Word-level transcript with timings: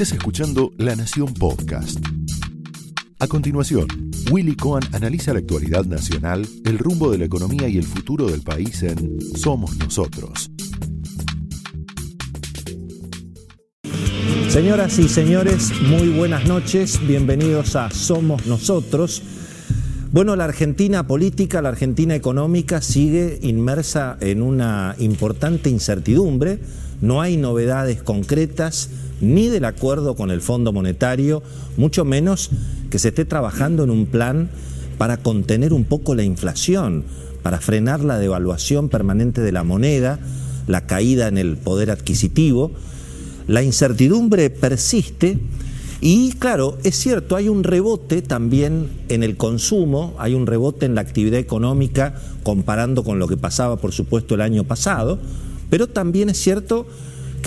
Estás 0.00 0.16
escuchando 0.16 0.70
La 0.78 0.94
Nación 0.94 1.34
Podcast. 1.34 1.98
A 3.18 3.26
continuación, 3.26 3.88
Willy 4.30 4.54
Cohen 4.54 4.84
analiza 4.92 5.32
la 5.32 5.40
actualidad 5.40 5.86
nacional, 5.86 6.46
el 6.64 6.78
rumbo 6.78 7.10
de 7.10 7.18
la 7.18 7.24
economía 7.24 7.66
y 7.66 7.78
el 7.78 7.82
futuro 7.82 8.28
del 8.28 8.42
país 8.42 8.84
en 8.84 9.18
Somos 9.34 9.76
Nosotros. 9.76 10.52
Señoras 14.48 15.00
y 15.00 15.08
señores, 15.08 15.72
muy 15.88 16.10
buenas 16.10 16.46
noches, 16.46 17.04
bienvenidos 17.04 17.74
a 17.74 17.90
Somos 17.90 18.46
Nosotros. 18.46 19.20
Bueno, 20.12 20.36
la 20.36 20.44
Argentina 20.44 21.08
política, 21.08 21.60
la 21.60 21.70
Argentina 21.70 22.14
económica 22.14 22.82
sigue 22.82 23.40
inmersa 23.42 24.16
en 24.20 24.42
una 24.42 24.94
importante 25.00 25.70
incertidumbre, 25.70 26.60
no 27.00 27.20
hay 27.20 27.36
novedades 27.36 28.00
concretas 28.00 28.90
ni 29.20 29.48
del 29.48 29.64
acuerdo 29.64 30.14
con 30.14 30.30
el 30.30 30.40
Fondo 30.40 30.72
Monetario, 30.72 31.42
mucho 31.76 32.04
menos 32.04 32.50
que 32.90 32.98
se 32.98 33.08
esté 33.08 33.24
trabajando 33.24 33.84
en 33.84 33.90
un 33.90 34.06
plan 34.06 34.50
para 34.96 35.18
contener 35.18 35.72
un 35.72 35.84
poco 35.84 36.14
la 36.14 36.22
inflación, 36.22 37.04
para 37.42 37.60
frenar 37.60 38.00
la 38.00 38.18
devaluación 38.18 38.88
permanente 38.88 39.40
de 39.40 39.52
la 39.52 39.64
moneda, 39.64 40.18
la 40.66 40.86
caída 40.86 41.28
en 41.28 41.38
el 41.38 41.56
poder 41.56 41.90
adquisitivo. 41.90 42.72
La 43.46 43.62
incertidumbre 43.62 44.50
persiste 44.50 45.38
y 46.00 46.32
claro, 46.32 46.78
es 46.84 46.96
cierto, 46.96 47.34
hay 47.34 47.48
un 47.48 47.64
rebote 47.64 48.22
también 48.22 48.88
en 49.08 49.24
el 49.24 49.36
consumo, 49.36 50.14
hay 50.18 50.34
un 50.34 50.46
rebote 50.46 50.86
en 50.86 50.94
la 50.94 51.00
actividad 51.00 51.40
económica 51.40 52.14
comparando 52.44 53.02
con 53.02 53.18
lo 53.18 53.26
que 53.26 53.36
pasaba, 53.36 53.78
por 53.78 53.92
supuesto, 53.92 54.36
el 54.36 54.42
año 54.42 54.62
pasado, 54.62 55.18
pero 55.70 55.88
también 55.88 56.28
es 56.28 56.38
cierto 56.38 56.86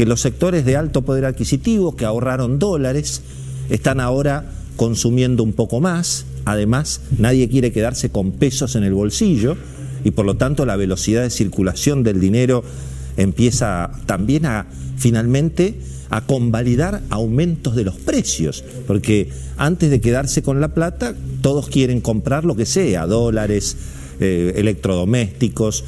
que 0.01 0.07
los 0.07 0.21
sectores 0.21 0.65
de 0.65 0.77
alto 0.77 1.03
poder 1.03 1.25
adquisitivo 1.25 1.95
que 1.95 2.05
ahorraron 2.05 2.57
dólares 2.57 3.21
están 3.69 3.99
ahora 3.99 4.49
consumiendo 4.75 5.43
un 5.43 5.53
poco 5.53 5.79
más, 5.79 6.25
además 6.43 7.01
nadie 7.19 7.47
quiere 7.49 7.71
quedarse 7.71 8.09
con 8.09 8.31
pesos 8.31 8.75
en 8.75 8.83
el 8.83 8.95
bolsillo 8.95 9.57
y 10.03 10.09
por 10.09 10.25
lo 10.25 10.37
tanto 10.37 10.65
la 10.65 10.75
velocidad 10.75 11.21
de 11.21 11.29
circulación 11.29 12.01
del 12.01 12.19
dinero 12.19 12.63
empieza 13.15 13.91
también 14.07 14.47
a 14.47 14.65
finalmente 14.97 15.79
a 16.09 16.25
convalidar 16.25 17.03
aumentos 17.11 17.75
de 17.75 17.83
los 17.83 17.97
precios, 17.97 18.63
porque 18.87 19.29
antes 19.57 19.91
de 19.91 20.01
quedarse 20.01 20.41
con 20.41 20.59
la 20.61 20.69
plata, 20.69 21.13
todos 21.41 21.69
quieren 21.69 22.01
comprar 22.01 22.43
lo 22.43 22.55
que 22.55 22.65
sea, 22.65 23.05
dólares, 23.05 23.77
eh, 24.19 24.53
electrodomésticos, 24.55 25.83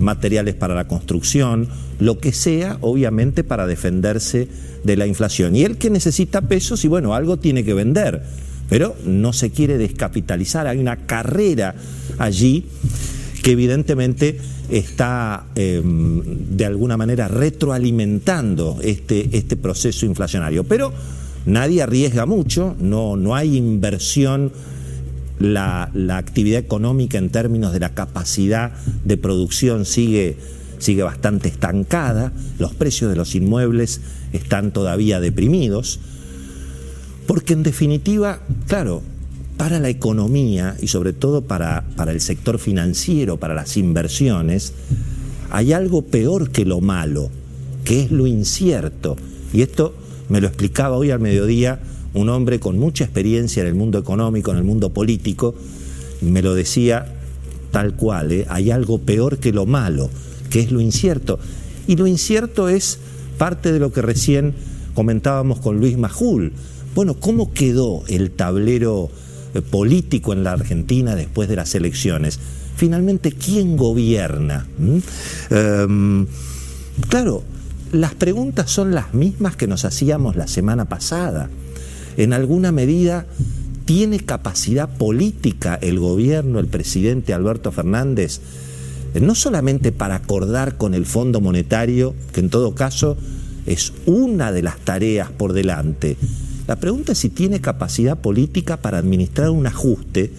materiales 0.00 0.54
para 0.54 0.74
la 0.74 0.88
construcción, 0.88 1.68
lo 1.98 2.18
que 2.18 2.32
sea, 2.32 2.78
obviamente, 2.80 3.44
para 3.44 3.66
defenderse 3.66 4.48
de 4.84 4.96
la 4.96 5.06
inflación. 5.06 5.56
Y 5.56 5.62
el 5.62 5.76
que 5.76 5.90
necesita 5.90 6.42
pesos, 6.42 6.84
y 6.84 6.88
bueno, 6.88 7.14
algo 7.14 7.38
tiene 7.38 7.64
que 7.64 7.74
vender, 7.74 8.22
pero 8.68 8.96
no 9.04 9.32
se 9.32 9.50
quiere 9.50 9.78
descapitalizar, 9.78 10.66
hay 10.66 10.78
una 10.78 11.06
carrera 11.06 11.74
allí 12.18 12.66
que 13.42 13.52
evidentemente 13.52 14.38
está 14.68 15.46
em, 15.54 16.20
de 16.56 16.66
alguna 16.66 16.96
manera 16.96 17.28
retroalimentando 17.28 18.78
este, 18.82 19.36
este 19.36 19.56
proceso 19.56 20.04
inflacionario. 20.06 20.64
Pero 20.64 20.92
nadie 21.44 21.82
arriesga 21.82 22.26
mucho, 22.26 22.74
no, 22.80 23.16
no 23.16 23.36
hay 23.36 23.56
inversión. 23.56 24.50
La, 25.38 25.90
la, 25.92 26.16
actividad 26.16 26.60
económica 26.60 27.18
en 27.18 27.28
términos 27.28 27.72
de 27.72 27.80
la 27.80 27.94
capacidad 27.94 28.72
de 29.04 29.16
producción 29.18 29.84
sigue, 29.84 30.38
sigue 30.78 31.02
bastante 31.02 31.48
estancada, 31.48 32.32
los 32.58 32.72
precios 32.72 33.10
de 33.10 33.16
los 33.16 33.34
inmuebles 33.34 34.00
están 34.32 34.72
todavía 34.72 35.20
deprimidos, 35.20 36.00
porque 37.26 37.52
en 37.52 37.62
definitiva, 37.62 38.40
claro, 38.66 39.02
para 39.56 39.78
la 39.78 39.88
economía 39.88 40.76
y 40.80 40.88
sobre 40.88 41.12
todo 41.12 41.42
para, 41.42 41.84
para 41.96 42.12
el 42.12 42.20
sector 42.20 42.58
financiero, 42.58 43.38
para 43.38 43.54
las 43.54 43.76
inversiones, 43.76 44.72
hay 45.50 45.72
algo 45.72 46.02
peor 46.02 46.50
que 46.50 46.64
lo 46.64 46.80
malo, 46.80 47.30
que 47.84 48.02
es 48.02 48.10
lo 48.10 48.26
incierto. 48.26 49.16
Y 49.52 49.62
esto 49.62 49.94
me 50.28 50.40
lo 50.40 50.48
explicaba 50.48 50.96
hoy 50.96 51.10
al 51.10 51.20
mediodía 51.20 51.80
un 52.16 52.28
hombre 52.28 52.58
con 52.60 52.78
mucha 52.78 53.04
experiencia 53.04 53.62
en 53.62 53.68
el 53.68 53.74
mundo 53.74 53.98
económico, 53.98 54.50
en 54.50 54.58
el 54.58 54.64
mundo 54.64 54.90
político, 54.90 55.54
me 56.20 56.42
lo 56.42 56.54
decía 56.54 57.14
tal 57.70 57.94
cual, 57.94 58.32
¿eh? 58.32 58.46
hay 58.48 58.70
algo 58.70 58.98
peor 58.98 59.38
que 59.38 59.52
lo 59.52 59.66
malo, 59.66 60.10
que 60.50 60.60
es 60.60 60.72
lo 60.72 60.80
incierto. 60.80 61.38
Y 61.86 61.96
lo 61.96 62.06
incierto 62.06 62.68
es 62.68 62.98
parte 63.38 63.72
de 63.72 63.78
lo 63.78 63.92
que 63.92 64.02
recién 64.02 64.54
comentábamos 64.94 65.60
con 65.60 65.78
Luis 65.78 65.98
Majul. 65.98 66.52
Bueno, 66.94 67.14
¿cómo 67.14 67.52
quedó 67.52 68.02
el 68.08 68.30
tablero 68.30 69.10
eh, 69.56 69.62
político 69.62 70.32
en 70.32 70.44
la 70.44 70.52
Argentina 70.52 71.14
después 71.14 71.48
de 71.48 71.56
las 71.56 71.74
elecciones. 71.74 72.38
Finalmente, 72.76 73.32
¿quién 73.32 73.76
gobierna? 73.76 74.66
¿Mm? 74.78 74.98
Em, 75.50 76.26
claro, 77.08 77.42
las 77.92 78.14
preguntas 78.14 78.70
son 78.70 78.94
las 78.94 79.14
mismas 79.14 79.56
que 79.56 79.66
nos 79.66 79.84
hacíamos 79.84 80.36
la 80.36 80.46
semana 80.46 80.86
pasada. 80.86 81.48
En 82.16 82.32
alguna 82.32 82.72
medida, 82.72 83.26
¿tiene 83.84 84.20
capacidad 84.20 84.88
política 84.88 85.78
el 85.80 85.98
gobierno, 85.98 86.58
el 86.58 86.66
presidente 86.66 87.34
Alberto 87.34 87.72
Fernández, 87.72 88.40
no 89.20 89.34
solamente 89.34 89.92
para 89.92 90.16
acordar 90.16 90.76
con 90.76 90.94
el 90.94 91.06
Fondo 91.06 91.40
Monetario, 91.40 92.14
que 92.32 92.40
en 92.40 92.50
todo 92.50 92.74
caso 92.74 93.16
es 93.66 93.92
una 94.06 94.52
de 94.52 94.62
las 94.62 94.78
tareas 94.78 95.30
por 95.30 95.52
delante, 95.52 96.16
la 96.66 96.76
pregunta 96.76 97.12
es 97.12 97.18
si 97.18 97.28
tiene 97.28 97.60
capacidad 97.60 98.18
política 98.18 98.76
para 98.76 98.98
administrar 98.98 99.50
un 99.50 99.66
ajuste, 99.66 100.32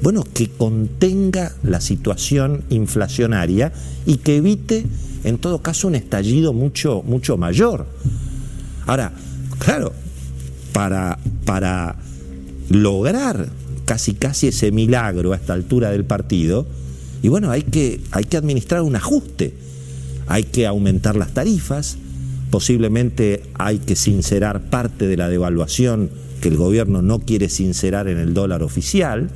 bueno, 0.00 0.22
que 0.22 0.48
contenga 0.48 1.52
la 1.62 1.80
situación 1.80 2.62
inflacionaria 2.70 3.72
y 4.04 4.18
que 4.18 4.36
evite, 4.36 4.84
en 5.24 5.38
todo 5.38 5.62
caso, 5.62 5.88
un 5.88 5.96
estallido 5.96 6.52
mucho, 6.52 7.02
mucho 7.04 7.36
mayor. 7.36 7.86
Ahora, 8.86 9.12
claro, 9.58 9.92
para, 10.76 11.18
para 11.44 11.96
lograr 12.68 13.48
casi 13.84 14.14
casi 14.14 14.48
ese 14.48 14.72
milagro 14.72 15.32
a 15.32 15.36
esta 15.36 15.54
altura 15.54 15.90
del 15.90 16.04
partido, 16.04 16.66
y 17.22 17.28
bueno, 17.28 17.50
hay 17.50 17.62
que, 17.62 18.00
hay 18.10 18.24
que 18.24 18.36
administrar 18.36 18.82
un 18.82 18.96
ajuste, 18.96 19.54
hay 20.26 20.44
que 20.44 20.66
aumentar 20.66 21.16
las 21.16 21.32
tarifas, 21.32 21.98
Posiblemente 22.50 23.42
hay 23.54 23.78
que 23.78 23.96
sincerar 23.96 24.70
parte 24.70 25.06
de 25.06 25.16
la 25.16 25.28
devaluación 25.28 26.10
que 26.40 26.48
el 26.48 26.56
gobierno 26.56 27.02
no 27.02 27.18
quiere 27.18 27.48
sincerar 27.48 28.08
en 28.08 28.18
el 28.18 28.34
dólar 28.34 28.62
oficial, 28.62 29.30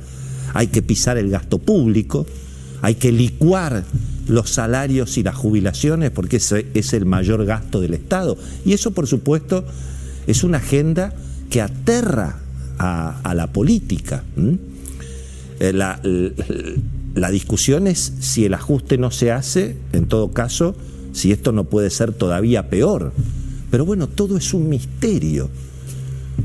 hay 0.53 0.67
que 0.67 0.81
pisar 0.81 1.17
el 1.17 1.29
gasto 1.29 1.57
público, 1.57 2.25
hay 2.81 2.95
que 2.95 3.11
licuar 3.11 3.83
los 4.27 4.49
salarios 4.51 5.17
y 5.17 5.23
las 5.23 5.35
jubilaciones 5.35 6.11
porque 6.11 6.37
ese 6.37 6.67
es 6.73 6.93
el 6.93 7.05
mayor 7.05 7.45
gasto 7.45 7.81
del 7.81 7.93
Estado. 7.93 8.37
Y 8.65 8.73
eso, 8.73 8.91
por 8.91 9.07
supuesto, 9.07 9.65
es 10.25 10.43
una 10.43 10.59
agenda 10.59 11.13
que 11.51 11.61
aterra 11.61 12.39
a, 12.79 13.33
la 13.35 13.53
política. 13.53 14.23
Eh, 15.59 15.73
la, 15.73 16.01
la 17.13 17.29
discusión 17.29 17.85
es 17.85 18.13
si 18.19 18.45
el 18.45 18.55
ajuste 18.55 18.97
no 18.97 19.11
se 19.11 19.31
hace, 19.31 19.75
en 19.93 20.07
todo 20.07 20.31
caso, 20.31 20.75
si 21.13 21.31
esto 21.31 21.51
no 21.51 21.65
puede 21.65 21.91
ser 21.91 22.13
todavía 22.13 22.69
peor. 22.69 23.11
Pero 23.69 23.85
bueno, 23.85 24.07
todo 24.07 24.37
es 24.37 24.53
un 24.53 24.69
misterio. 24.69 25.49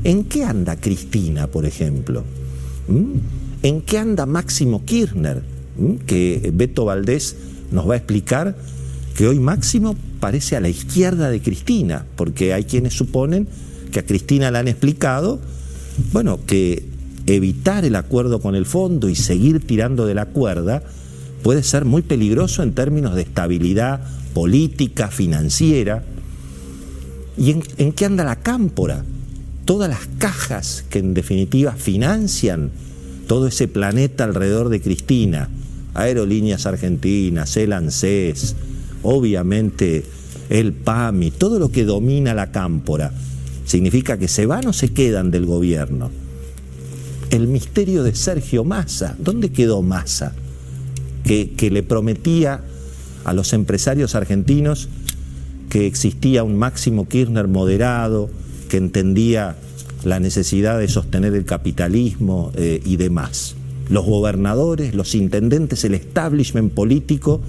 ¿En 0.03 0.25
qué 0.25 0.43
anda 0.43 0.75
Cristina, 0.75 1.47
por 1.47 1.65
ejemplo? 1.65 2.23
¿En 3.63 3.81
qué 3.81 3.97
anda 3.97 4.25
Máximo 4.25 4.85
Kirchner? 4.85 5.41
Que 6.05 6.51
Beto 6.53 6.85
Valdés 6.85 7.35
nos 7.71 7.89
va 7.89 7.95
a 7.95 7.97
explicar 7.97 8.55
que 9.15 9.27
hoy 9.27 9.39
Máximo 9.39 9.95
parece 10.19 10.55
a 10.55 10.59
la 10.59 10.69
izquierda 10.69 11.29
de 11.29 11.41
Cristina, 11.41 12.05
porque 12.15 12.53
hay 12.53 12.65
quienes 12.65 12.93
suponen 12.93 13.47
que 13.89 13.99
a 13.99 14.05
Cristina 14.05 14.51
le 14.51 14.57
han 14.59 14.67
explicado, 14.67 15.39
bueno, 16.11 16.39
que 16.45 16.85
evitar 17.25 17.85
el 17.85 17.95
acuerdo 17.95 18.39
con 18.39 18.55
el 18.55 18.65
fondo 18.65 19.09
y 19.09 19.15
seguir 19.15 19.65
tirando 19.65 20.05
de 20.05 20.15
la 20.15 20.27
cuerda 20.27 20.83
puede 21.43 21.63
ser 21.63 21.85
muy 21.85 22.01
peligroso 22.01 22.63
en 22.63 22.73
términos 22.73 23.15
de 23.15 23.21
estabilidad 23.21 24.01
política, 24.33 25.09
financiera. 25.09 26.03
¿Y 27.37 27.51
en, 27.51 27.91
qué 27.91 28.05
anda 28.05 28.23
la 28.23 28.37
cámpora? 28.37 29.03
Todas 29.65 29.89
las 29.89 30.07
cajas 30.17 30.85
que 30.89 30.99
en 30.99 31.13
definitiva 31.13 31.73
financian 31.73 32.71
todo 33.27 33.47
ese 33.47 33.67
planeta 33.67 34.23
alrededor 34.23 34.69
de 34.69 34.81
Cristina, 34.81 35.49
Aerolíneas 35.93 36.65
Argentinas, 36.65 37.57
el 37.57 37.73
ANSES, 37.73 38.55
obviamente 39.03 40.05
el 40.49 40.71
PAMI, 40.73 41.31
todo 41.31 41.59
lo 41.59 41.71
que 41.71 41.83
domina 41.83 42.33
la 42.33 42.51
cámpora, 42.51 43.11
significa 43.67 44.17
que 44.17 44.27
se 44.27 44.47
van 44.47 44.65
o 44.65 44.73
se 44.73 44.89
quedan 44.89 45.29
del 45.29 45.45
gobierno. 45.45 46.09
El 47.29 47.47
misterio 47.47 48.01
de 48.03 48.15
Sergio 48.15 48.63
Massa, 48.63 49.15
¿dónde 49.19 49.49
quedó 49.49 49.83
Massa? 49.83 50.33
Que, 51.23 51.51
que 51.51 51.69
le 51.69 51.83
prometía 51.83 52.61
a 53.25 53.33
los 53.33 53.51
empresarios 53.51 54.15
argentinos 54.15 54.87
que 55.69 55.85
existía 55.85 56.43
un 56.43 56.57
Máximo 56.57 57.09
Kirchner 57.09 57.49
moderado, 57.49 58.29
que 58.69 58.77
entendía 58.77 59.57
la 60.05 60.21
necesidad 60.21 60.79
de 60.79 60.87
sostener 60.87 61.33
el 61.35 61.43
capitalismo 61.43 62.53
eh, 62.55 62.81
y 62.85 62.95
demás. 62.95 63.55
Los 63.89 64.05
gobernadores, 64.05 64.95
los 64.95 65.13
intendentes, 65.13 65.83
el 65.83 65.93
establishment 65.93 66.73
político 66.73 67.41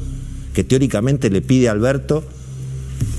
que 0.52 0.64
teóricamente 0.64 1.30
le 1.30 1.42
pide 1.42 1.68
a 1.68 1.72
Alberto 1.72 2.24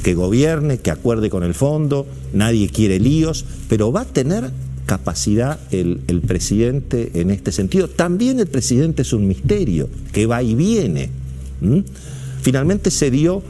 que 0.03 0.13
gobierne, 0.13 0.79
que 0.79 0.91
acuerde 0.91 1.29
con 1.29 1.43
el 1.43 1.53
fondo, 1.53 2.07
nadie 2.33 2.69
quiere 2.69 2.99
líos, 2.99 3.45
pero 3.67 3.91
va 3.91 4.01
a 4.01 4.05
tener 4.05 4.51
capacidad 4.85 5.59
el, 5.71 6.21
presidente 6.25 7.11
en 7.13 7.29
este 7.29 7.51
sentido. 7.51 7.87
También 7.87 8.39
el 8.39 8.47
presidente 8.47 9.03
es 9.03 9.13
un 9.13 9.27
misterio, 9.27 9.89
que 10.11 10.25
va 10.25 10.41
y 10.41 10.55
viene. 10.55 11.11
Finalmente 12.41 12.89
se 12.89 13.11
dio 13.11 13.43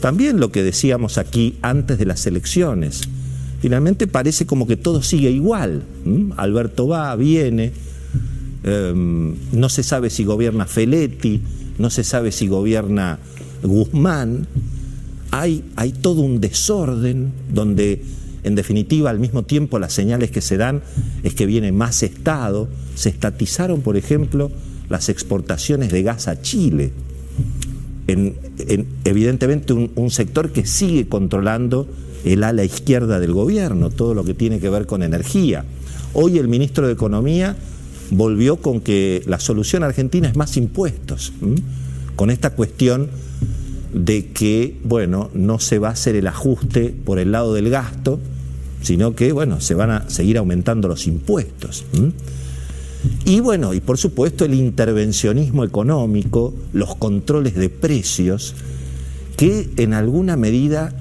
también 0.00 0.38
lo 0.38 0.52
que 0.52 0.62
decíamos 0.62 1.16
aquí 1.16 1.56
antes 1.62 1.98
de 1.98 2.04
las 2.04 2.26
elecciones. 2.26 3.02
Finalmente 3.62 4.06
parece 4.06 4.44
como 4.44 4.66
que 4.66 4.76
todo 4.76 5.02
sigue 5.02 5.30
igual. 5.30 5.82
Alberto 6.36 6.86
va, 6.86 7.16
viene, 7.16 7.72
em, 8.62 9.34
no 9.52 9.68
se 9.70 9.82
sabe 9.82 10.10
si 10.10 10.24
gobierna 10.24 10.66
Feletti, 10.66 11.40
no 11.78 11.88
se 11.88 12.04
sabe 12.04 12.32
si 12.32 12.48
gobierna 12.48 13.18
Guzmán 13.62 14.46
hay, 15.40 15.92
todo 16.00 16.22
un 16.22 16.40
desorden 16.40 17.32
donde 17.52 18.02
en 18.42 18.54
definitiva 18.54 19.10
al 19.10 19.18
mismo 19.18 19.42
tiempo 19.42 19.78
las 19.78 19.92
señales 19.92 20.30
que 20.30 20.40
se 20.40 20.56
dan 20.56 20.82
es 21.22 21.34
que 21.34 21.46
viene 21.46 21.72
más 21.72 22.02
Estado. 22.02 22.68
Se 22.94 23.08
estatizaron, 23.08 23.80
por 23.80 23.96
ejemplo, 23.96 24.50
las 24.88 25.08
exportaciones 25.08 25.90
de 25.90 26.02
gas 26.02 26.28
a 26.28 26.40
Chile. 26.40 26.92
En, 28.06 28.36
evidentemente 29.04 29.72
un, 29.72 30.10
sector 30.10 30.52
que 30.52 30.64
sigue 30.64 31.08
controlando 31.08 31.88
el 32.24 32.44
ala 32.44 32.62
izquierda 32.62 33.18
del 33.18 33.32
gobierno, 33.32 33.90
todo 33.90 34.14
lo 34.14 34.24
que 34.24 34.34
tiene 34.34 34.60
que 34.60 34.70
ver 34.70 34.86
con 34.86 35.02
energía. 35.02 35.64
Hoy 36.14 36.38
el 36.38 36.46
ministro 36.46 36.86
de 36.86 36.92
Economía 36.92 37.56
volvió 38.10 38.56
con 38.58 38.80
que 38.80 39.22
la 39.26 39.40
solución 39.40 39.82
argentina 39.82 40.28
es 40.28 40.36
más 40.36 40.56
impuestos, 40.56 41.32
con 42.14 42.30
esta 42.30 42.50
cuestión 42.50 43.10
de 43.96 44.26
que, 44.26 44.76
bueno, 44.84 45.30
no 45.32 45.58
se 45.58 45.78
va 45.78 45.88
a 45.88 45.92
hacer 45.92 46.16
el 46.16 46.26
ajuste 46.26 46.94
por 47.04 47.18
el 47.18 47.32
lado 47.32 47.54
del 47.54 47.70
gasto, 47.70 48.20
sino 48.82 49.14
que, 49.14 49.32
bueno, 49.32 49.60
se 49.60 49.74
van 49.74 49.90
a 49.90 50.10
seguir 50.10 50.36
aumentando 50.36 50.86
los 50.86 51.06
impuestos. 51.06 51.84
Y 53.24 53.40
bueno, 53.40 53.72
y 53.72 53.80
por 53.80 53.96
supuesto 53.96 54.44
el 54.44 54.52
intervencionismo 54.54 55.64
económico, 55.64 56.54
los 56.74 56.94
controles 56.96 57.54
de 57.54 57.70
precios, 57.70 58.54
que 59.36 59.70
en 59.78 59.94
alguna 59.94 60.36
medida 60.36 60.94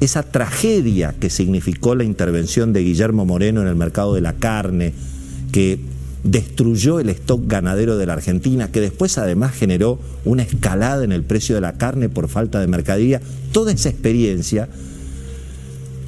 esa 0.00 0.22
tragedia 0.22 1.14
que 1.18 1.30
significó 1.30 1.94
la 1.94 2.04
intervención 2.04 2.72
de 2.74 2.82
Guillermo 2.82 3.24
Moreno 3.24 3.62
en 3.62 3.68
el 3.68 3.76
mercado 3.76 4.14
de 4.14 4.20
la 4.20 4.34
carne, 4.34 4.92
que 5.52 5.80
destruyó 6.24 7.00
el 7.00 7.08
stock 7.10 7.42
ganadero 7.46 7.96
de 7.96 8.06
la 8.06 8.14
Argentina, 8.14 8.70
que 8.70 8.80
después 8.80 9.16
además 9.18 9.54
generó 9.54 9.98
una 10.24 10.42
escalada 10.42 11.04
en 11.04 11.12
el 11.12 11.24
precio 11.24 11.54
de 11.54 11.60
la 11.60 11.74
carne 11.74 12.08
por 12.08 12.28
falta 12.28 12.60
de 12.60 12.66
mercadería. 12.66 13.20
Toda 13.52 13.72
esa 13.72 13.88
experiencia, 13.88 14.68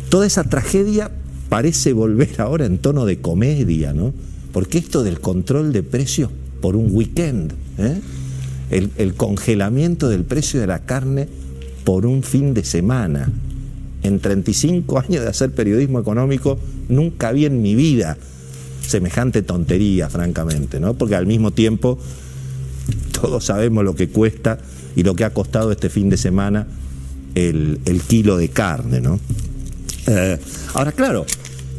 toda 0.09 0.27
esa 0.27 0.45
tragedia 0.45 1.11
parece 1.49 1.93
volver 1.93 2.41
ahora 2.41 2.67
en 2.67 2.79
tono 2.79 3.07
de 3.07 3.21
comedia, 3.21 3.93
¿no? 3.93 4.13
Porque 4.53 4.79
esto 4.79 5.03
del 5.03 5.21
control 5.21 5.73
de 5.73 5.83
precios 5.83 6.31
por 6.61 6.77
un 6.77 6.95
weekend, 6.95 7.53
¿eh? 7.79 8.01
el, 8.71 8.91
el 8.99 9.15
congelamiento 9.15 10.09
del 10.09 10.25
precio 10.25 10.61
de 10.61 10.67
la 10.67 10.81
carne 10.81 11.29
por 11.85 12.07
un 12.07 12.23
fin 12.23 12.55
de 12.55 12.65
semana. 12.65 13.31
En 14.03 14.19
35 14.19 14.99
años 14.99 15.23
de 15.23 15.29
hacer 15.29 15.53
periodismo 15.53 16.01
económico, 16.01 16.59
nunca 16.89 17.33
vi 17.33 17.47
en 17.47 17.63
mi 17.63 17.75
vida 17.75 18.19
semejante 18.87 19.43
tontería, 19.43 20.09
francamente, 20.09 20.81
¿no? 20.81 20.95
Porque 20.95 21.15
al 21.15 21.27
mismo 21.27 21.51
tiempo 21.53 21.99
todos 23.21 23.45
sabemos 23.45 23.85
lo 23.85 23.95
que 23.95 24.09
cuesta 24.09 24.59
y 24.97 25.03
lo 25.03 25.15
que 25.15 25.25
ha 25.25 25.31
costado 25.31 25.73
este 25.73 25.89
fin 25.89 26.09
de 26.09 26.17
semana 26.17 26.67
el, 27.35 28.03
kilo 28.07 28.37
de 28.37 28.49
carne, 28.49 29.01
¿no? 29.01 29.19
Eh, 30.07 30.39
ahora, 30.75 30.93
claro, 30.93 31.25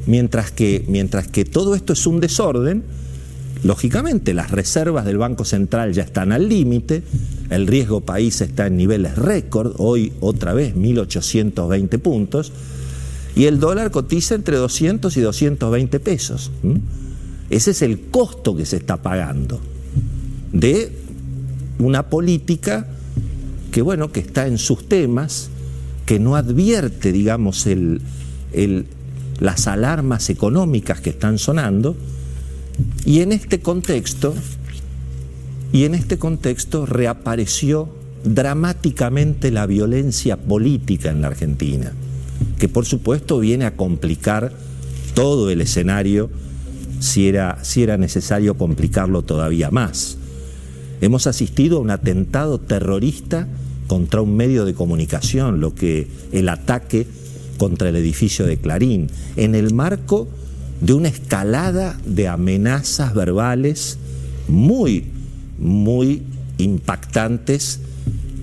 mientras 0.07 0.51
que, 0.51 0.83
mientras 0.87 1.27
que 1.27 1.45
todo 1.45 1.75
esto 1.75 1.93
es 1.93 2.07
un 2.07 2.19
desorden, 2.19 2.83
lógicamente 3.63 4.33
las 4.33 4.51
reservas 4.51 5.05
del 5.05 5.17
Banco 5.17 5.45
Central 5.45 5.93
ya 5.93 6.03
están 6.03 6.31
al 6.31 6.49
límite, 6.49 7.03
el 7.49 7.67
riesgo 7.67 8.01
país 8.01 8.41
está 8.41 8.67
en 8.67 8.77
niveles 8.77 9.15
récord, 9.15 9.73
hoy 9.77 10.13
otra 10.21 10.53
vez 10.53 10.75
1.820 10.75 11.99
puntos, 11.99 12.51
y 13.35 13.45
el 13.45 13.59
dólar 13.59 13.91
cotiza 13.91 14.35
entre 14.35 14.57
200 14.57 15.15
y 15.17 15.21
220 15.21 15.99
pesos. 15.99 16.51
Ese 17.49 17.71
es 17.71 17.81
el 17.81 17.99
costo 17.99 18.55
que 18.55 18.65
se 18.65 18.77
está 18.77 19.01
pagando 19.01 19.59
de 20.51 20.91
una 21.79 22.09
política 22.09 22.87
que, 23.71 23.81
bueno, 23.81 24.11
que 24.11 24.19
está 24.19 24.45
en 24.45 24.59
sus 24.59 24.87
temas, 24.87 25.49
que 26.05 26.19
no 26.19 26.35
advierte, 26.35 27.11
digamos, 27.11 27.65
el, 27.65 28.01
las 29.39 29.67
alarmas 29.67 30.29
económicas 30.29 31.01
que 31.01 31.09
están 31.09 31.39
sonando, 31.39 31.95
y 33.03 33.21
en 33.21 33.31
este 33.31 33.61
contexto, 33.61 34.35
y 35.71 35.85
en 35.85 35.95
este 35.95 36.19
contexto 36.19 36.85
reapareció 36.85 37.89
dramáticamente 38.23 39.49
la 39.49 39.65
violencia 39.65 40.37
política 40.37 41.09
en 41.09 41.21
la 41.21 41.27
Argentina 41.27 41.93
que 42.57 42.69
por 42.69 42.85
supuesto 42.85 43.39
viene 43.39 43.65
a 43.65 43.75
complicar 43.75 44.51
todo 45.13 45.49
el 45.49 45.61
escenario 45.61 46.29
si 46.99 47.27
era, 47.27 47.59
si 47.63 47.83
era 47.83 47.97
necesario 47.97 48.55
complicarlo 48.55 49.21
todavía 49.23 49.69
más. 49.71 50.17
Hemos 51.01 51.27
asistido 51.27 51.77
a 51.77 51.81
un 51.81 51.89
atentado 51.89 52.59
terrorista 52.59 53.47
contra 53.87 54.21
un 54.21 54.35
medio 54.37 54.65
de 54.65 54.73
comunicación, 54.73 55.59
lo 55.59 55.75
que 55.75 56.07
el 56.31 56.47
ataque 56.47 57.05
contra 57.57 57.89
el 57.89 57.95
edificio 57.97 58.45
de 58.45 58.57
Clarín, 58.57 59.09
en 59.35 59.55
el 59.55 59.73
marco 59.73 60.29
de 60.79 60.93
una 60.93 61.09
escalada 61.09 61.99
de 62.05 62.27
amenazas 62.27 63.13
verbales 63.13 63.97
muy, 64.47 65.05
muy 65.59 66.23
impactantes 66.57 67.81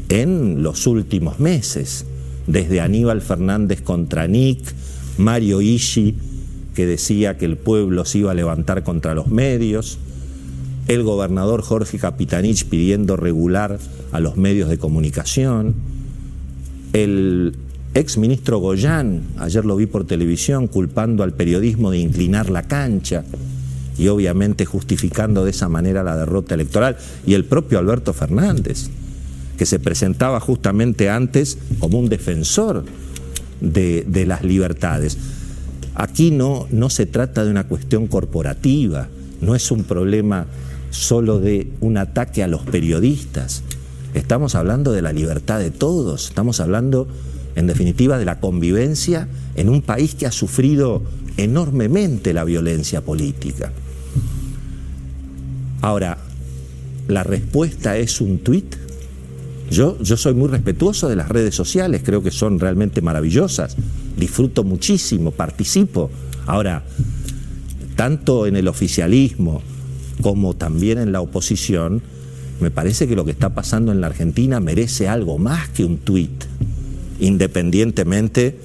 en 0.09 0.63
los 0.63 0.87
últimos 0.87 1.41
meses 1.41 2.05
desde 2.51 2.81
Aníbal 2.81 3.21
Fernández 3.21 3.81
contra 3.81 4.27
Nick, 4.27 4.61
Mario 5.19 5.61
Ishi, 5.61 6.17
que 6.75 6.87
decía 6.87 7.37
que 7.39 7.45
el 7.45 7.57
pueblo 7.57 8.05
se 8.05 8.19
iba 8.19 8.33
a 8.33 8.35
levantar 8.35 8.83
contra 8.83 9.15
los 9.15 9.29
medios, 9.29 9.99
el 10.89 11.03
gobernador 11.05 11.63
Jorge 11.63 11.99
Capitanich 11.99 12.65
pidiendo 12.65 13.17
regular 13.17 13.79
a 14.13 14.21
los 14.21 14.37
medios 14.37 14.69
de 14.69 14.79
comunicación, 14.79 15.75
el 16.93 17.55
ex 17.95 18.19
ministro 18.19 18.59
Goyán, 18.59 19.23
ayer 19.39 19.65
lo 19.65 19.77
vi 19.77 19.87
por 19.87 20.05
televisión, 20.05 20.67
culpando 20.67 21.23
al 21.23 21.33
periodismo 21.33 21.93
de 21.93 21.99
inclinar 21.99 22.51
la 22.51 22.65
cancha 22.65 23.25
y 23.97 24.09
obviamente 24.09 24.65
justificando 24.65 25.45
de 25.45 25.51
esa 25.51 25.69
manera 25.69 26.03
la 26.03 26.17
derrota 26.17 26.55
electoral, 26.55 26.97
y 27.27 27.35
el 27.35 27.45
propio 27.45 27.79
Alberto 27.79 28.13
Fernández 28.13 28.91
que 29.61 29.67
se 29.67 29.79
presentaba 29.79 30.41
justamente 30.41 31.11
antes 31.11 31.59
como 31.81 31.99
un 31.99 32.09
defensor 32.09 32.83
de, 33.61 34.25
las 34.27 34.43
libertades. 34.43 35.19
Aquí 35.95 36.31
no, 36.31 36.67
no 36.71 36.89
se 36.89 37.05
trata 37.05 37.45
de 37.45 37.51
una 37.51 37.69
cuestión 37.69 38.07
corporativa, 38.07 39.09
no 39.43 39.55
es 39.55 39.71
un 39.71 39.85
problema 39.85 40.47
solo 40.89 41.41
de 41.41 41.69
un 41.83 41.99
ataque 41.99 42.43
a 42.43 42.49
los 42.49 42.63
periodistas. 42.63 43.63
Estamos 44.15 44.55
hablando 44.55 44.93
de 44.93 45.03
la 45.03 45.13
libertad 45.13 45.59
de 45.59 45.71
todos, 45.71 46.29
estamos 46.29 46.59
hablando 46.61 47.07
en 47.55 47.67
definitiva 47.67 48.17
de 48.17 48.25
la 48.25 48.41
convivencia 48.41 49.29
en 49.57 49.69
un 49.69 49.83
país 49.83 50.15
que 50.15 50.25
ha 50.25 50.33
sufrido 50.33 51.03
enormemente 51.37 52.33
la 52.33 52.45
violencia 52.45 53.03
política. 53.03 53.73
Ahora, 55.83 56.17
¿la 57.09 57.25
respuesta 57.25 57.99
es 57.99 58.23
un 58.23 58.39
tuit? 58.39 58.80
Yo, 59.71 59.97
yo 60.03 60.17
soy 60.17 60.35
muy 60.35 60.49
respetuoso 60.49 61.09
de 61.09 61.17
las 61.17 61.29
redes 61.29 61.55
sociales, 61.55 62.03
creo 62.05 62.23
que 62.23 62.33
son 62.33 62.59
realmente 62.59 63.01
maravillosas, 63.01 63.77
disfruto 64.17 64.65
muchísimo, 64.65 65.31
participo. 65.31 66.11
Ahora, 66.47 66.85
tanto 67.95 68.47
en 68.47 68.57
el 68.57 68.67
oficialismo 68.67 69.63
como 70.23 70.55
también 70.55 70.99
en 70.99 71.13
la 71.13 71.21
oposición, 71.21 72.03
me 72.61 72.71
parece 72.71 73.07
que 73.07 73.17
lo 73.17 73.25
que 73.25 73.31
está 73.31 73.55
pasando 73.55 73.93
en 73.93 74.01
la 74.01 74.09
Argentina 74.09 74.61
merece 74.61 75.09
algo 75.09 75.39
más 75.39 75.69
que 75.71 75.85
un 75.85 75.99
tuit, 75.99 76.45
independientemente 77.21 78.59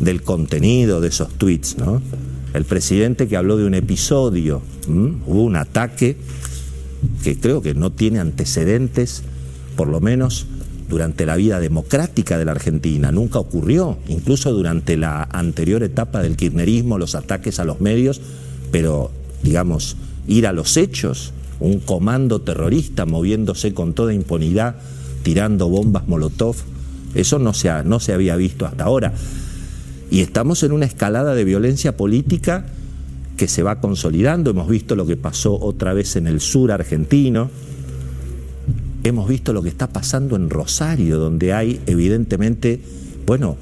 del 0.00 0.22
contenido 0.22 1.00
de 1.00 1.08
esos 1.08 1.30
tweets. 1.34 1.78
¿no? 1.78 2.02
El 2.54 2.64
presidente 2.64 3.28
que 3.28 3.36
habló 3.36 3.56
de 3.56 3.64
un 3.64 3.74
episodio, 3.74 4.62
hubo 4.88 5.42
un 5.42 5.56
ataque 5.56 6.16
que 7.22 7.38
creo 7.38 7.62
que 7.62 7.74
no 7.74 7.92
tiene 7.92 8.18
antecedentes 8.18 9.22
por 9.80 9.88
lo 9.88 10.02
menos 10.02 10.44
durante 10.90 11.24
la 11.24 11.36
vida 11.36 11.58
democrática 11.58 12.36
de 12.36 12.44
la 12.44 12.50
Argentina, 12.50 13.10
nunca 13.10 13.38
ocurrió, 13.38 13.96
incluso 14.08 14.52
durante 14.52 14.98
la 14.98 15.22
anterior 15.22 15.82
etapa 15.82 16.22
del 16.22 16.36
kirchnerismo, 16.36 16.98
los 16.98 17.14
ataques 17.14 17.58
a 17.60 17.64
los 17.64 17.80
medios, 17.80 18.20
pero 18.70 19.10
digamos, 19.42 19.96
ir 20.28 20.46
a 20.46 20.52
los 20.52 20.76
hechos, 20.76 21.32
un 21.60 21.80
comando 21.80 22.42
terrorista 22.42 23.06
moviéndose 23.06 23.72
con 23.72 23.94
toda 23.94 24.12
impunidad, 24.12 24.76
tirando 25.22 25.70
bombas 25.70 26.06
Molotov, 26.06 26.56
eso 27.14 27.38
no 27.38 27.54
se, 27.54 27.70
no 27.84 28.00
se 28.00 28.12
había 28.12 28.36
visto 28.36 28.66
hasta 28.66 28.84
ahora. 28.84 29.14
Y 30.10 30.20
estamos 30.20 30.62
en 30.62 30.72
una 30.72 30.84
escalada 30.84 31.34
de 31.34 31.44
violencia 31.44 31.96
política 31.96 32.66
que 33.38 33.48
se 33.48 33.62
va 33.62 33.80
consolidando, 33.80 34.50
hemos 34.50 34.68
visto 34.68 34.94
lo 34.94 35.06
que 35.06 35.16
pasó 35.16 35.58
otra 35.58 35.94
vez 35.94 36.16
en 36.16 36.26
el 36.26 36.42
sur 36.42 36.70
argentino, 36.70 37.48
hemos 39.04 39.28
visto 39.28 39.52
lo 39.52 39.62
que 39.62 39.68
está 39.68 39.88
pasando 39.88 40.36
en 40.36 40.50
Rosario, 40.50 41.18
donde 41.18 41.52
hay 41.52 41.80
evidentemente, 41.86 42.80
bueno, 43.26 43.56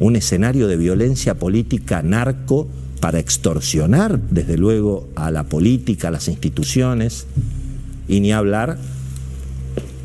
un 0.00 0.16
escenario 0.16 0.68
de 0.68 0.76
violencia 0.76 1.34
política 1.34 2.02
narco 2.02 2.68
para 3.00 3.18
extorsionar, 3.18 4.20
desde 4.30 4.56
luego, 4.56 5.08
a 5.16 5.30
la 5.30 5.44
política, 5.44 6.08
a 6.08 6.10
las 6.10 6.28
instituciones, 6.28 7.26
y 8.08 8.20
ni 8.20 8.32
hablar 8.32 8.78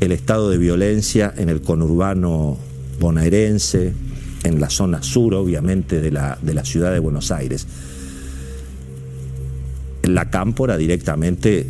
el 0.00 0.12
estado 0.12 0.50
de 0.50 0.58
violencia 0.58 1.32
en 1.36 1.48
el 1.48 1.62
conurbano 1.62 2.58
bonaerense, 2.98 3.92
en 4.44 4.60
la 4.60 4.70
zona 4.70 5.02
sur, 5.02 5.34
obviamente, 5.34 6.00
de 6.00 6.10
la, 6.10 6.38
de 6.42 6.54
la 6.54 6.64
ciudad 6.64 6.92
de 6.92 6.98
Buenos 6.98 7.30
Aires. 7.30 7.66
La 10.02 10.30
cámpora 10.30 10.76
directamente 10.76 11.66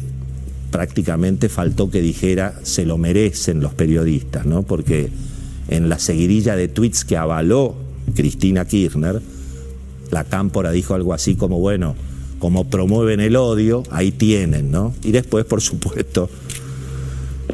prácticamente 0.73 1.49
faltó 1.49 1.91
que 1.91 2.01
dijera 2.01 2.59
se 2.65 2.85
lo 2.85 2.99
merecen 2.99 3.61
los 3.61 3.75
periodistas, 3.75 4.47
¿no? 4.47 4.65
Porque 4.65 5.11
en 5.69 5.89
la 5.89 6.01
seguidilla 6.01 6.57
de 6.57 6.67
tweets 6.67 7.05
que 7.05 7.17
avaló 7.17 7.77
Cristina 8.17 8.65
Kirchner, 8.65 9.23
la 10.11 10.25
cámpora 10.25 10.73
dijo 10.73 10.95
algo 10.95 11.15
así 11.15 11.37
como, 11.37 11.61
bueno, 11.61 11.95
como 12.41 12.69
promueven 12.69 13.21
el 13.21 13.37
odio, 13.37 13.85
ahí 13.91 14.11
tienen, 14.11 14.73
¿no? 14.73 14.95
Y 15.05 15.13
después, 15.13 15.45
por 15.45 15.61
supuesto, 15.61 16.29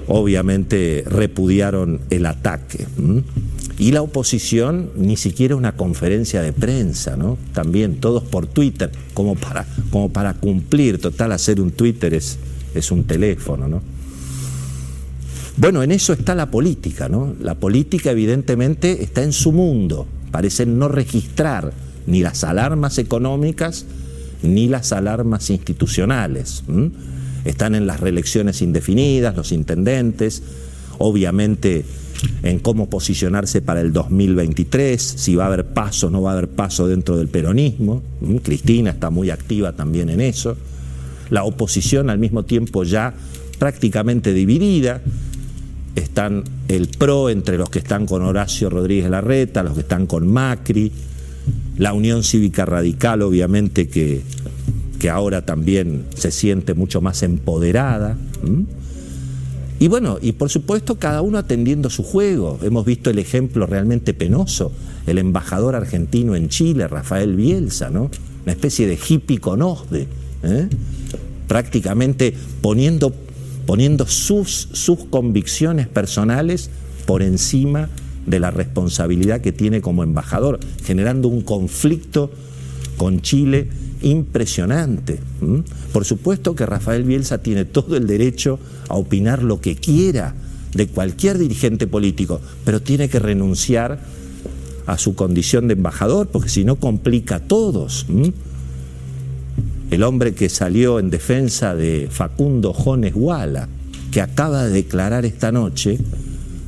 obviamente 0.07 1.05
repudiaron 1.07 2.01
el 2.09 2.25
ataque. 2.25 2.87
Y 3.79 3.93
la 3.93 4.03
oposición, 4.03 4.91
ni 4.97 5.17
siquiera 5.17 5.57
una 5.57 5.73
conferencia 5.73 6.41
de 6.41 6.53
prensa, 6.53 7.17
¿no? 7.17 7.37
También 7.53 7.97
todos 7.97 8.23
por 8.23 8.47
Twitter, 8.47 8.91
como 9.13 9.35
para, 9.35 9.67
como 9.91 10.09
para 10.09 10.35
cumplir, 10.35 11.01
total, 11.01 11.33
hacer 11.33 11.61
un 11.61 11.71
Twitter 11.73 12.15
es 12.15 12.39
es 12.75 12.91
un 12.91 13.05
teléfono, 13.05 13.69
¿no? 13.69 13.83
Bueno, 15.57 15.83
en 15.83 15.91
eso 15.91 16.13
está 16.13 16.37
la 16.37 16.51
política, 16.51 17.09
¿no? 17.09 17.35
La 17.41 17.57
política 17.57 18.13
evidentemente 18.13 19.03
está 19.03 19.25
en 19.25 19.33
su 19.33 19.51
mundo, 19.51 20.07
parece 20.31 20.67
no 20.67 20.87
registrar 20.87 21.73
ni 22.07 22.21
las 22.23 22.45
alarmas 22.45 22.99
económicas 22.99 23.85
ni 24.43 24.69
las 24.69 24.93
alarmas 24.93 25.51
institucionales. 25.51 26.63
Están 27.45 27.75
en 27.75 27.89
las 27.89 27.99
reelecciones 27.99 28.63
indefinidas, 28.63 29.37
los 29.37 29.51
intendentes, 29.51 30.45
obviamente 30.99 31.85
en 32.45 32.61
cómo 32.61 32.89
posicionarse 32.89 33.61
para 33.61 33.81
el 33.81 33.93
2023, 33.93 35.03
si 35.03 35.35
va 35.35 35.45
a 35.45 35.47
haber 35.49 35.67
paso 35.67 36.07
o 36.07 36.11
no 36.11 36.23
va 36.23 36.31
a 36.31 36.33
haber 36.35 36.49
paso 36.49 36.87
dentro 36.87 37.17
del 37.17 37.27
peronismo. 37.27 38.03
Cristina 38.45 38.91
está 38.91 39.11
muy 39.11 39.31
activa 39.31 39.73
también 39.73 40.09
en 40.09 40.21
eso 40.21 40.57
la 41.31 41.45
oposición 41.45 42.11
al 42.11 42.19
mismo 42.19 42.45
tiempo 42.45 42.85
ya 42.85 43.15
prácticamente 43.59 44.33
dividida. 44.33 45.01
Están 45.95 46.45
el 46.69 46.89
PRO 46.89 47.29
entre 47.29 47.59
los 47.59 47.71
que 47.71 47.81
están 47.81 48.07
con 48.07 48.23
Horacio 48.23 48.71
Rodríguez 48.71 49.11
Larreta, 49.11 49.63
los 49.63 49.75
que 49.75 49.81
están 49.81 50.07
con 50.07 50.29
Macri, 50.29 50.93
la 51.77 51.93
Unión 51.93 52.23
Cívica 52.23 52.65
Radical 52.65 53.23
obviamente 53.23 53.89
que, 53.89 54.23
que 54.99 55.11
ahora 55.11 55.45
también 55.45 56.05
se 56.15 56.31
siente 56.31 56.75
mucho 56.75 57.01
más 57.01 57.23
empoderada. 57.23 58.17
Y 59.81 59.87
bueno, 59.87 60.19
y 60.21 60.33
por 60.33 60.51
supuesto 60.51 60.99
cada 60.99 61.23
uno 61.23 61.39
atendiendo 61.39 61.89
su 61.89 62.03
juego. 62.03 62.59
Hemos 62.63 62.85
visto 62.85 63.11
el 63.11 63.19
ejemplo 63.19 63.67
realmente 63.67 64.13
penoso, 64.13 64.73
el 65.07 65.19
embajador 65.19 65.77
argentino 65.77 66.35
en 66.35 66.49
Chile, 66.49 66.89
Rafael 66.89 67.37
Bielsa, 67.37 67.91
¿no? 67.91 68.11
Una 68.43 68.53
especie 68.53 68.87
de 68.87 68.99
hippie 69.09 69.39
con 69.39 69.63
OSDE. 69.63 70.09
¿eh? 70.43 70.69
Prácticamente 71.49 72.35
poniendo, 72.61 73.13
poniendo 73.67 74.07
sus, 74.07 74.69
sus 74.73 75.07
convicciones 75.07 75.89
personales 75.89 76.71
por 77.07 77.23
encima 77.23 77.89
de 78.27 78.39
la 78.39 78.51
responsabilidad 78.51 79.41
que 79.41 79.53
tiene 79.53 79.81
como 79.81 80.05
embajador, 80.05 80.61
generando 80.85 81.29
un 81.29 81.41
conflicto 81.41 82.31
con 82.97 83.23
Chile 83.23 83.69
impresionante. 84.03 85.19
Por 85.93 86.05
supuesto 86.05 86.55
que 86.55 86.67
Rafael 86.67 87.05
Bielsa 87.05 87.39
tiene 87.39 87.65
todo 87.65 87.97
el 87.97 88.07
derecho 88.07 88.61
a 88.89 88.97
opinar 88.97 89.43
lo 89.43 89.61
que 89.61 89.77
quiera 89.77 90.35
de 90.75 90.87
cualquier 90.89 91.39
dirigente 91.39 91.87
político, 91.87 92.41
pero 92.65 92.83
tiene 92.83 93.09
que 93.09 93.19
renunciar 93.19 93.99
a 94.87 94.99
su 94.99 95.15
condición 95.15 95.69
de 95.69 95.75
embajador, 95.75 96.29
porque 96.29 96.49
si 96.49 96.65
no 96.65 96.77
complica 96.77 97.37
a 97.37 97.41
todos 97.41 98.07
el 99.91 100.03
hombre 100.03 100.35
que 100.35 100.49
salió 100.49 100.99
en 100.99 101.11
defensa 101.11 101.75
de 101.75 102.09
Facundo 102.11 102.73
Jones 102.73 103.15
Guala, 103.15 103.69
que 104.11 104.21
acaba 104.21 104.65
de 104.65 104.71
declarar 104.71 105.25
esta 105.25 105.53
noche, 105.53 105.99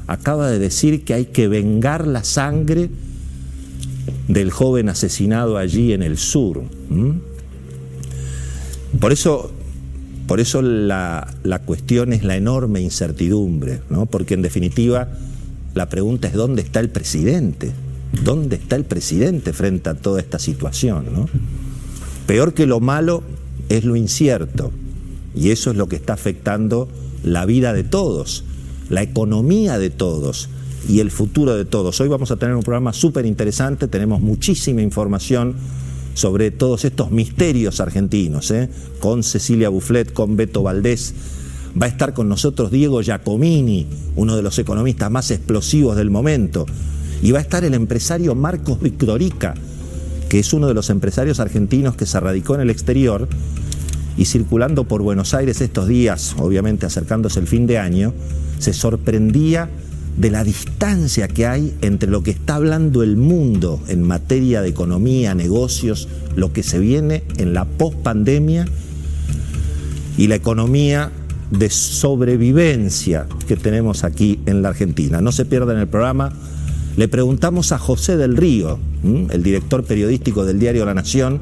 acaba 0.07 0.50
de 0.50 0.59
decir 0.59 1.05
que 1.05 1.15
hay 1.15 1.27
que 1.27 1.49
vengar 1.49 2.07
la 2.07 2.25
sangre 2.25 2.91
del 4.29 4.50
joven 4.50 4.89
asesinado 4.89 5.59
allí 5.59 5.93
en 5.93 6.03
el 6.03 6.17
sur. 6.17 6.62
Por 8.99 9.12
eso, 9.12 9.53
por 10.27 10.41
eso 10.41 10.62
la, 10.62 11.35
la, 11.43 11.61
cuestión 11.61 12.12
es 12.12 12.25
la 12.25 12.37
enorme 12.37 12.81
incertidumbre, 12.81 13.81
¿no? 13.91 14.07
porque 14.07 14.35
en 14.35 14.43
definitiva 14.43 15.09
la 15.75 15.89
pregunta 15.89 16.29
es 16.29 16.35
dónde 16.35 16.62
está 16.62 16.81
el 16.81 16.89
presidente, 16.89 17.71
dónde 18.25 18.57
está 18.57 18.77
el 18.77 18.85
presidente 18.85 19.53
frente 19.53 19.91
a 19.91 19.95
toda 19.95 20.21
esta 20.21 20.39
situación. 20.39 21.07
¿no? 21.12 21.29
Peor 22.31 22.55
que 22.55 22.65
lo 22.65 22.79
malo 22.79 23.25
es 23.69 23.83
lo 23.83 23.97
incierto. 23.97 24.71
Y 25.35 25.51
eso 25.51 25.73
es 25.73 25.77
lo 25.77 25.89
que 25.89 25.97
está 25.97 26.13
afectando 26.13 26.87
la 27.25 27.45
vida 27.45 27.73
de 27.73 27.83
todos, 27.83 28.45
la 28.89 29.03
economía 29.03 29.81
de 29.81 29.91
todos 29.91 30.49
y 30.89 31.01
el 31.01 31.11
futuro 31.11 31.57
de 31.57 31.65
todos. 31.65 32.01
Hoy 32.01 32.07
vamos 32.07 32.31
a 32.31 32.37
tener 32.37 32.55
un 32.55 32.63
programa 32.63 32.93
súper 32.93 33.27
interesante, 33.27 33.89
tenemos 33.89 34.21
muchísima 34.21 34.81
información 34.81 35.57
sobre 36.15 36.53
todos 36.53 36.85
estos 36.85 37.11
misterios 37.11 37.81
argentinos, 37.81 38.53
¿eh? 38.53 38.71
con 39.01 39.25
Cecilia 39.25 39.69
Bufflet, 39.69 40.13
con 40.13 40.37
Beto 40.37 40.63
Valdés. 40.63 41.15
Va 41.83 41.87
a 41.87 41.89
estar 41.89 42.15
con 42.15 42.29
nosotros 42.29 42.71
Diego 42.71 43.03
Giacomini, 43.03 43.89
uno 44.15 44.37
de 44.37 44.43
los 44.43 44.57
economistas 44.61 45.11
más 45.11 45.33
explosivos 45.33 45.97
del 45.97 46.11
momento. 46.11 46.65
Y 47.25 47.33
va 47.33 47.41
a 47.41 47.43
estar 47.43 47.65
el 47.65 47.75
empresario 47.75 48.37
Marcos 48.37 48.81
Victorica, 48.81 49.57
que 50.31 50.39
es 50.39 50.53
uno 50.53 50.69
de 50.69 50.75
los 50.75 50.89
empresarios 50.91 51.41
argentinos 51.41 51.97
que 51.97 52.07
se 52.07 52.19
radicó 52.21 52.55
en 52.55 52.61
el 52.63 52.71
exterior 52.71 53.29
y 54.17 54.27
circulando 54.27 54.85
por 54.85 55.03
Buenos 55.03 55.35
Aires 55.35 55.61
estos 55.61 55.89
días, 55.89 56.37
obviamente 56.39 56.87
acercándose 56.87 57.41
el 57.41 57.49
fin 57.49 57.67
de 57.67 57.79
año, 57.79 58.15
se 58.61 58.73
sorprendía 58.73 59.69
de 60.17 60.31
la 60.31 60.45
distancia 60.45 61.27
que 61.27 61.47
hay 61.47 61.75
entre 61.83 62.11
lo 62.11 62.23
que 62.23 62.31
está 62.31 62.55
hablando 62.55 63.03
el 63.03 63.17
mundo 63.17 63.81
en 63.89 64.05
materia 64.05 64.63
de 64.63 64.69
economía, 64.69 65.35
negocios, 65.35 66.09
lo 66.37 66.53
que 66.53 66.63
se 66.63 66.79
viene 66.79 67.25
en 67.37 67.53
la 67.53 67.65
pospandemia 67.65 68.67
y 70.17 70.29
la 70.29 70.37
economía 70.37 71.11
de 71.51 71.71
sobrevivencia 71.71 73.27
que 73.49 73.57
tenemos 73.57 74.05
aquí 74.05 74.39
en 74.47 74.63
la 74.63 74.69
Argentina. 74.69 75.21
No 75.21 75.33
se 75.33 75.45
pierdan 75.45 75.79
el 75.79 75.89
programa. 75.89 76.33
Le 76.97 77.09
preguntamos 77.09 77.73
a 77.73 77.78
José 77.78 78.16
del 78.16 78.37
Río, 78.37 78.78
el 79.30 79.42
director 79.42 79.85
periodístico 79.85 80.44
del 80.44 80.59
diario 80.59 80.85
La 80.85 80.94
Nación, 80.94 81.40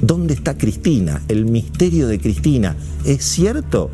¿dónde 0.00 0.34
está 0.34 0.56
Cristina? 0.56 1.22
El 1.28 1.46
misterio 1.46 2.06
de 2.06 2.18
Cristina. 2.18 2.76
¿Es 3.04 3.24
cierto 3.24 3.90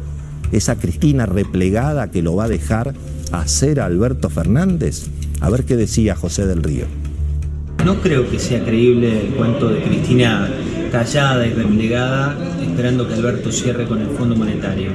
esa 0.51 0.77
Cristina 0.77 1.27
replegada 1.27 2.11
que 2.11 2.23
lo 2.23 2.35
va 2.35 2.45
a 2.45 2.49
dejar 2.49 2.95
hacer 3.31 3.81
a 3.81 3.87
Alberto 3.87 4.29
Fernández? 4.29 5.07
A 5.41 5.51
ver 5.51 5.65
qué 5.65 5.77
decía 5.77 6.15
José 6.15 6.47
del 6.47 6.63
Río. 6.63 6.85
No 7.85 8.01
creo 8.01 8.31
que 8.31 8.39
sea 8.39 8.65
creíble 8.65 9.27
el 9.27 9.35
cuento 9.35 9.69
de 9.69 9.83
Cristina 9.83 10.49
callada 10.93 11.47
y 11.47 11.55
replegada 11.55 12.37
esperando 12.61 13.09
que 13.09 13.15
Alberto 13.15 13.51
cierre 13.51 13.87
con 13.87 14.01
el 14.01 14.09
Fondo 14.09 14.37
Monetario. 14.37 14.91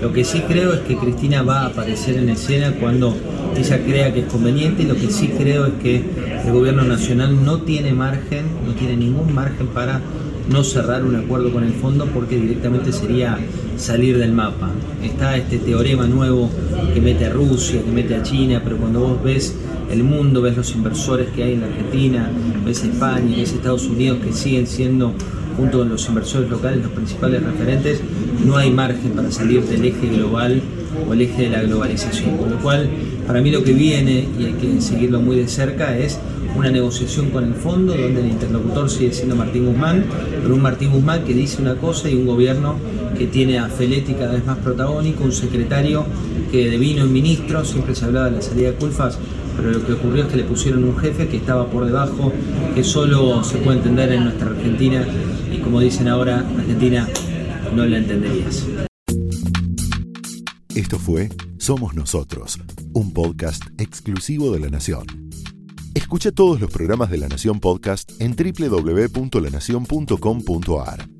Lo 0.00 0.12
que 0.12 0.24
sí 0.24 0.42
creo 0.46 0.72
es 0.72 0.80
que 0.80 0.96
Cristina 0.96 1.42
va 1.42 1.62
a 1.62 1.66
aparecer 1.66 2.16
en 2.16 2.28
escena 2.28 2.72
cuando 2.78 3.16
ella 3.56 3.84
crea 3.84 4.14
que 4.14 4.20
es 4.20 4.26
conveniente 4.26 4.84
y 4.84 4.86
lo 4.86 4.94
que 4.94 5.10
sí 5.10 5.28
creo 5.36 5.66
es 5.66 5.72
que 5.82 6.04
el 6.46 6.52
gobierno 6.52 6.84
nacional 6.84 7.44
no 7.44 7.62
tiene 7.62 7.92
margen, 7.92 8.46
no 8.64 8.74
tiene 8.74 8.96
ningún 8.96 9.34
margen 9.34 9.66
para 9.66 10.00
no 10.48 10.62
cerrar 10.64 11.04
un 11.04 11.16
acuerdo 11.16 11.52
con 11.52 11.64
el 11.64 11.72
fondo 11.72 12.06
porque 12.06 12.36
directamente 12.36 12.92
sería 12.92 13.36
salir 13.76 14.18
del 14.18 14.32
mapa. 14.32 14.70
Está 15.02 15.36
este 15.36 15.58
teorema 15.58 16.06
nuevo 16.06 16.48
que 16.94 17.00
mete 17.00 17.26
a 17.26 17.30
Rusia, 17.30 17.82
que 17.82 17.90
mete 17.90 18.14
a 18.14 18.22
China, 18.22 18.60
pero 18.62 18.76
cuando 18.76 19.00
vos 19.00 19.22
ves 19.22 19.56
el 19.90 20.04
mundo, 20.04 20.42
ves 20.42 20.56
los 20.56 20.74
inversores 20.74 21.28
que 21.30 21.42
hay 21.42 21.52
en 21.54 21.60
la 21.60 21.66
Argentina, 21.66 22.30
ves 22.64 22.84
España, 22.84 23.36
ves 23.36 23.52
Estados 23.52 23.86
Unidos 23.86 24.18
que 24.24 24.32
siguen 24.32 24.66
siendo 24.66 25.14
junto 25.56 25.78
con 25.78 25.88
los 25.88 26.08
inversores 26.08 26.48
locales 26.50 26.82
los 26.82 26.92
principales 26.92 27.42
referentes, 27.42 28.00
no 28.44 28.56
hay 28.56 28.70
margen 28.70 29.12
para 29.12 29.30
salir 29.30 29.62
del 29.62 29.84
eje 29.84 30.08
global 30.08 30.62
o 31.08 31.12
el 31.12 31.20
eje 31.22 31.42
de 31.42 31.50
la 31.50 31.62
globalización. 31.62 32.36
Con 32.36 32.50
lo 32.50 32.58
cual, 32.58 32.88
para 33.26 33.40
mí 33.40 33.50
lo 33.50 33.62
que 33.62 33.72
viene, 33.72 34.26
y 34.38 34.44
hay 34.44 34.52
que 34.54 34.80
seguirlo 34.80 35.20
muy 35.20 35.36
de 35.36 35.48
cerca, 35.48 35.96
es 35.96 36.18
una 36.56 36.70
negociación 36.70 37.30
con 37.30 37.44
el 37.44 37.54
fondo 37.54 37.94
donde 37.94 38.20
el 38.20 38.28
interlocutor 38.28 38.90
sigue 38.90 39.12
siendo 39.12 39.36
Martín 39.36 39.66
Guzmán, 39.66 40.04
pero 40.42 40.54
un 40.54 40.62
Martín 40.62 40.90
Guzmán 40.90 41.24
que 41.24 41.34
dice 41.34 41.62
una 41.62 41.74
cosa 41.76 42.08
y 42.08 42.14
un 42.14 42.26
gobierno 42.26 42.76
que 43.16 43.26
tiene 43.26 43.58
a 43.58 43.68
Feletti 43.68 44.14
cada 44.14 44.32
vez 44.32 44.44
más 44.44 44.58
protagónico, 44.58 45.24
un 45.24 45.32
secretario 45.32 46.04
que 46.50 46.70
devino 46.70 47.04
en 47.04 47.12
ministro, 47.12 47.64
siempre 47.64 47.94
se 47.94 48.04
hablaba 48.04 48.30
de 48.30 48.36
la 48.36 48.42
salida 48.42 48.70
de 48.70 48.76
Culfas, 48.76 49.18
pero 49.60 49.72
lo 49.72 49.86
que 49.86 49.92
ocurrió 49.92 50.24
es 50.24 50.30
que 50.30 50.36
le 50.36 50.44
pusieron 50.44 50.84
un 50.84 50.96
jefe 50.96 51.28
que 51.28 51.36
estaba 51.36 51.68
por 51.68 51.84
debajo, 51.84 52.32
que 52.74 52.82
solo 52.82 53.44
se 53.44 53.58
puede 53.58 53.76
entender 53.78 54.10
en 54.12 54.24
nuestra 54.24 54.46
Argentina 54.48 55.06
y 55.52 55.58
como 55.58 55.80
dicen 55.80 56.08
ahora, 56.08 56.38
Argentina 56.38 57.06
no 57.74 57.84
la 57.84 57.98
entenderías. 57.98 58.66
Esto 60.74 60.98
fue 60.98 61.28
Somos 61.58 61.94
Nosotros, 61.94 62.58
un 62.94 63.12
podcast 63.12 63.64
exclusivo 63.78 64.50
de 64.52 64.60
La 64.60 64.70
Nación. 64.70 65.04
Escucha 65.94 66.32
todos 66.32 66.58
los 66.60 66.70
programas 66.70 67.10
de 67.10 67.18
La 67.18 67.28
Nación 67.28 67.60
Podcast 67.60 68.10
en 68.20 68.34
www.lanacion.com.ar. 68.34 71.19